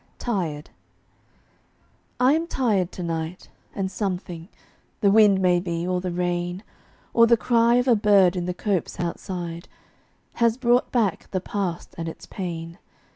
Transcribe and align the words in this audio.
TIRED. 0.17 0.71
I 2.19 2.33
am 2.33 2.47
tired 2.47 2.91
to 2.93 3.03
night, 3.03 3.49
and 3.75 3.91
something, 3.91 4.49
The 5.01 5.11
wind 5.11 5.39
maybe, 5.39 5.85
or 5.85 6.01
the 6.01 6.09
rain, 6.09 6.63
Or 7.13 7.27
the 7.27 7.37
cry 7.37 7.75
of 7.75 7.87
a 7.87 7.95
bird 7.95 8.35
in 8.35 8.47
the 8.47 8.53
copse 8.55 8.99
outside, 8.99 9.67
Has 10.41 10.57
brought 10.57 10.91
back 10.91 11.29
the 11.29 11.39
past 11.39 11.93
and 11.99 12.09
its 12.09 12.25
pain. 12.25 12.79